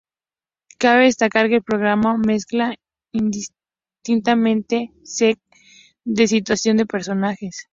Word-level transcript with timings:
Cabe 0.79 1.03
destacar 1.03 1.47
que 1.47 1.57
el 1.57 1.63
programa 1.63 2.17
mezcla 2.17 2.75
indistintamente 3.11 4.91
"sketches" 5.05 5.43
de 6.05 6.25
situación 6.27 6.77
y 6.77 6.79
de 6.79 6.85
personajes. 6.87 7.67